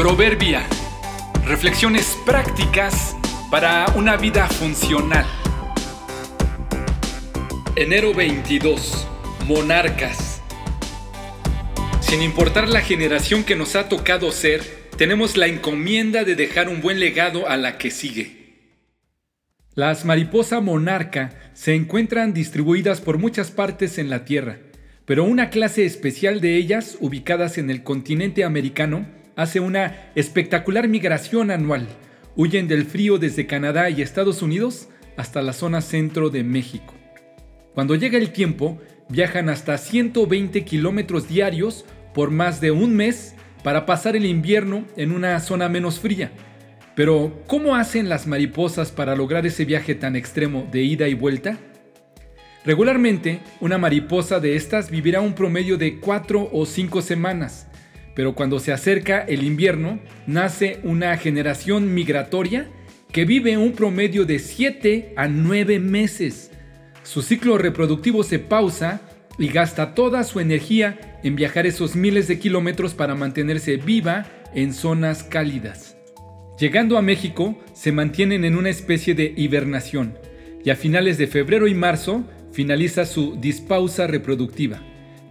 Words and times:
Proverbia. 0.00 0.66
Reflexiones 1.44 2.16
prácticas 2.24 3.14
para 3.50 3.84
una 3.96 4.16
vida 4.16 4.46
funcional. 4.46 5.26
Enero 7.76 8.14
22. 8.14 9.06
Monarcas. 9.46 10.40
Sin 12.00 12.22
importar 12.22 12.70
la 12.70 12.80
generación 12.80 13.44
que 13.44 13.56
nos 13.56 13.76
ha 13.76 13.90
tocado 13.90 14.32
ser, 14.32 14.62
tenemos 14.96 15.36
la 15.36 15.48
encomienda 15.48 16.24
de 16.24 16.34
dejar 16.34 16.70
un 16.70 16.80
buen 16.80 16.98
legado 16.98 17.46
a 17.46 17.58
la 17.58 17.76
que 17.76 17.90
sigue. 17.90 18.78
Las 19.74 20.06
mariposas 20.06 20.62
monarca 20.62 21.52
se 21.52 21.74
encuentran 21.74 22.32
distribuidas 22.32 23.02
por 23.02 23.18
muchas 23.18 23.50
partes 23.50 23.98
en 23.98 24.08
la 24.08 24.24
Tierra, 24.24 24.60
pero 25.04 25.24
una 25.24 25.50
clase 25.50 25.84
especial 25.84 26.40
de 26.40 26.56
ellas, 26.56 26.96
ubicadas 27.00 27.58
en 27.58 27.68
el 27.68 27.82
continente 27.82 28.44
americano, 28.44 29.19
hace 29.36 29.60
una 29.60 30.10
espectacular 30.14 30.88
migración 30.88 31.50
anual. 31.50 31.86
Huyen 32.36 32.68
del 32.68 32.84
frío 32.84 33.18
desde 33.18 33.46
Canadá 33.46 33.90
y 33.90 34.02
Estados 34.02 34.42
Unidos 34.42 34.88
hasta 35.16 35.42
la 35.42 35.52
zona 35.52 35.80
centro 35.80 36.30
de 36.30 36.44
México. 36.44 36.94
Cuando 37.74 37.94
llega 37.94 38.18
el 38.18 38.30
tiempo, 38.30 38.80
viajan 39.08 39.48
hasta 39.48 39.76
120 39.78 40.64
kilómetros 40.64 41.28
diarios 41.28 41.84
por 42.14 42.30
más 42.30 42.60
de 42.60 42.70
un 42.70 42.94
mes 42.96 43.34
para 43.62 43.86
pasar 43.86 44.16
el 44.16 44.24
invierno 44.24 44.84
en 44.96 45.12
una 45.12 45.38
zona 45.40 45.68
menos 45.68 46.00
fría. 46.00 46.32
Pero, 46.94 47.42
¿cómo 47.46 47.76
hacen 47.76 48.08
las 48.08 48.26
mariposas 48.26 48.90
para 48.90 49.14
lograr 49.14 49.46
ese 49.46 49.64
viaje 49.64 49.94
tan 49.94 50.16
extremo 50.16 50.68
de 50.70 50.82
ida 50.82 51.08
y 51.08 51.14
vuelta? 51.14 51.58
Regularmente, 52.64 53.40
una 53.60 53.78
mariposa 53.78 54.38
de 54.38 54.56
estas 54.56 54.90
vivirá 54.90 55.20
un 55.20 55.34
promedio 55.34 55.78
de 55.78 55.98
4 55.98 56.50
o 56.52 56.66
5 56.66 57.00
semanas, 57.00 57.68
pero 58.14 58.34
cuando 58.34 58.58
se 58.60 58.72
acerca 58.72 59.20
el 59.20 59.44
invierno, 59.44 60.00
nace 60.26 60.80
una 60.82 61.16
generación 61.16 61.94
migratoria 61.94 62.68
que 63.12 63.24
vive 63.24 63.56
un 63.56 63.72
promedio 63.72 64.24
de 64.24 64.38
7 64.38 65.14
a 65.16 65.28
9 65.28 65.78
meses. 65.80 66.50
Su 67.02 67.22
ciclo 67.22 67.58
reproductivo 67.58 68.22
se 68.22 68.38
pausa 68.38 69.00
y 69.38 69.48
gasta 69.48 69.94
toda 69.94 70.22
su 70.24 70.38
energía 70.38 71.18
en 71.24 71.34
viajar 71.34 71.66
esos 71.66 71.96
miles 71.96 72.28
de 72.28 72.38
kilómetros 72.38 72.94
para 72.94 73.14
mantenerse 73.14 73.76
viva 73.76 74.26
en 74.54 74.72
zonas 74.74 75.22
cálidas. 75.22 75.96
Llegando 76.58 76.98
a 76.98 77.02
México, 77.02 77.58
se 77.72 77.90
mantienen 77.90 78.44
en 78.44 78.56
una 78.56 78.68
especie 78.68 79.14
de 79.14 79.32
hibernación 79.36 80.18
y 80.62 80.70
a 80.70 80.76
finales 80.76 81.16
de 81.16 81.26
febrero 81.26 81.66
y 81.68 81.74
marzo 81.74 82.24
finaliza 82.52 83.06
su 83.06 83.36
dispausa 83.40 84.06
reproductiva, 84.06 84.82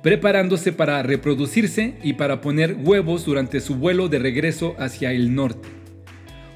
preparándose 0.01 0.71
para 0.71 1.01
reproducirse 1.03 1.95
y 2.03 2.13
para 2.13 2.41
poner 2.41 2.77
huevos 2.81 3.25
durante 3.25 3.59
su 3.59 3.75
vuelo 3.75 4.07
de 4.07 4.19
regreso 4.19 4.75
hacia 4.79 5.11
el 5.11 5.35
norte. 5.35 5.67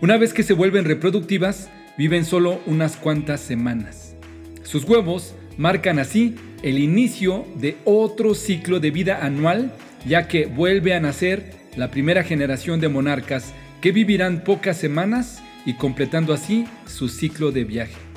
Una 0.02 0.18
vez 0.18 0.34
que 0.34 0.44
se 0.44 0.54
vuelven 0.54 0.86
reproductivas, 0.86 1.70
viven 1.98 2.26
solo 2.26 2.62
unas 2.66 2.98
cuantas 2.98 3.42
semanas. 3.42 4.16
Sus 4.64 4.84
huevos 4.86 5.36
marcan 5.58 6.00
así 6.00 6.36
el 6.64 6.80
inicio 6.80 7.46
de 7.56 7.78
otro 7.86 8.34
ciclo 8.36 8.80
de 8.80 8.92
vida 8.92 9.26
anual, 9.26 9.74
ya 10.06 10.28
que 10.28 10.46
vuelve 10.46 10.94
a 10.94 11.00
nacer 11.00 11.52
la 11.76 11.92
primera 11.92 12.24
generación 12.24 12.80
de 12.80 12.90
monarcas 12.90 13.54
que 13.82 13.92
vivirán 13.92 14.44
pocas 14.44 14.78
semanas 14.78 15.42
y 15.66 15.74
completando 15.74 16.34
así 16.34 16.66
su 16.86 17.10
ciclo 17.10 17.52
de 17.52 17.64
viaje. 17.66 18.13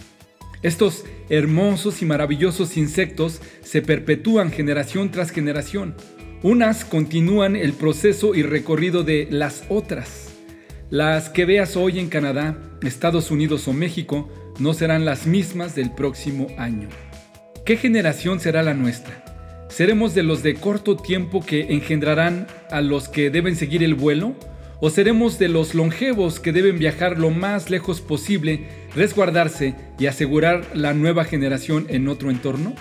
Estos 0.67 1.05
hermosos 1.29 2.03
y 2.03 2.07
maravillosos 2.07 2.77
insectos 2.77 3.41
se 3.63 3.83
perpetúan 3.83 4.51
generación 4.51 5.13
tras 5.13 5.31
generación. 5.31 5.95
Unas 6.43 6.85
continúan 6.85 7.55
el 7.55 7.73
proceso 7.73 8.35
y 8.35 8.43
recorrido 8.43 9.05
de 9.05 9.29
las 9.31 9.63
otras. 9.69 10.35
Las 10.91 11.29
que 11.29 11.45
veas 11.45 11.77
hoy 11.77 12.01
en 12.01 12.09
Canadá, 12.09 12.59
Estados 12.83 13.31
Unidos 13.31 13.69
o 13.69 13.73
México 13.73 14.29
no 14.59 14.75
serán 14.75 15.05
las 15.05 15.29
mismas 15.29 15.77
del 15.77 15.93
próximo 15.93 16.49
año. 16.59 16.89
¿Qué 17.65 17.77
generación 17.77 18.41
será 18.41 18.65
la 18.65 18.75
nuestra? 18.75 19.69
¿Seremos 19.69 20.17
de 20.17 20.25
los 20.25 20.43
de 20.43 20.55
corto 20.55 20.97
tiempo 20.97 21.47
que 21.47 21.75
engendrarán 21.75 22.49
a 22.73 22.81
los 22.81 23.09
que 23.09 23.31
deben 23.31 23.55
seguir 23.55 23.85
el 23.85 23.95
vuelo? 23.95 24.35
¿O 24.79 24.91
seremos 24.91 25.39
de 25.39 25.49
los 25.49 25.75
longevos 25.75 26.39
que 26.39 26.53
deben 26.53 26.79
viajar 26.79 27.19
lo 27.19 27.31
más 27.31 27.71
lejos 27.71 28.03
posible, 28.03 28.67
resguardarse 28.95 29.75
y 29.99 30.05
asegurar 30.05 30.67
la 30.75 30.93
nueva 30.93 31.25
generación 31.25 31.87
en 31.89 32.09
otro 32.09 32.31
entorno? 32.31 32.75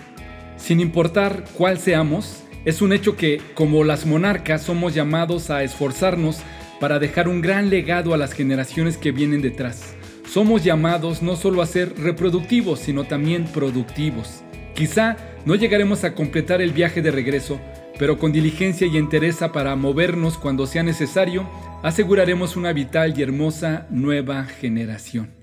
Sin 0.58 0.82
importar 0.82 1.46
cuál 1.54 1.80
seamos, 1.80 2.44
es 2.66 2.82
un 2.82 2.92
hecho 2.92 3.16
que, 3.16 3.40
como 3.54 3.86
las 3.86 4.06
monarcas, 4.06 4.64
somos 4.64 4.94
llamados 4.94 5.50
a 5.50 5.64
esforzarnos 5.64 6.40
para 6.82 7.00
dejar 7.00 7.30
un 7.30 7.42
gran 7.42 7.70
legado 7.70 8.14
a 8.14 8.18
las 8.18 8.34
generaciones 8.34 8.98
que 8.98 9.14
vienen 9.14 9.42
detrás. 9.42 9.96
Somos 10.28 10.66
llamados 10.66 11.22
no 11.22 11.38
solo 11.38 11.62
a 11.62 11.66
ser 11.66 11.98
reproductivos, 11.98 12.80
sino 12.80 13.06
también 13.06 13.46
productivos. 13.46 14.42
Quizá 14.74 15.16
no 15.46 15.56
llegaremos 15.56 16.04
a 16.04 16.14
completar 16.14 16.62
el 16.62 16.74
viaje 16.74 17.02
de 17.02 17.12
regreso, 17.12 17.62
pero 17.98 18.18
con 18.18 18.32
diligencia 18.32 18.88
y 18.88 18.98
entereza 18.98 19.52
para 19.52 19.76
movernos 19.76 20.38
cuando 20.38 20.68
sea 20.68 20.84
necesario, 20.84 21.50
aseguraremos 21.84 22.56
una 22.56 22.74
vital 22.74 23.18
y 23.18 23.22
hermosa 23.22 23.88
nueva 23.90 24.46
generación. 24.46 25.34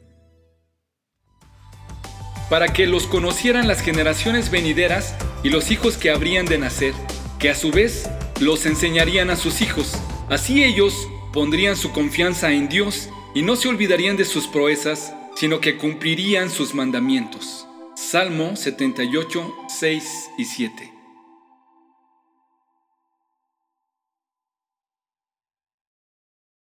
Para 2.51 2.69
que 2.69 2.87
los 2.87 3.07
conocieran 3.07 3.67
las 3.67 3.81
generaciones 3.81 4.51
venideras 4.51 5.15
y 5.43 5.51
los 5.51 5.71
hijos 5.71 5.97
que 5.97 6.11
habrían 6.11 6.47
de 6.47 6.59
nacer, 6.59 6.93
que 7.39 7.51
a 7.51 7.55
su 7.55 7.71
vez 7.71 8.11
los 8.41 8.67
enseñarían 8.67 9.31
a 9.31 9.37
sus 9.37 9.63
hijos. 9.63 9.95
Así 10.29 10.63
ellos 10.63 11.09
pondrían 11.33 11.77
su 11.77 11.93
confianza 11.93 12.53
en 12.53 12.69
Dios 12.69 13.09
y 13.35 13.43
no 13.43 13.57
se 13.57 13.69
olvidarían 13.69 14.17
de 14.17 14.25
sus 14.25 14.47
proezas, 14.47 15.15
sino 15.35 15.61
que 15.61 15.77
cumplirían 15.77 16.51
sus 16.51 16.75
mandamientos. 16.75 17.67
Salmo 17.97 18.57
78, 18.57 19.55
6 19.69 20.31
y 20.39 20.45
7. 20.45 21.02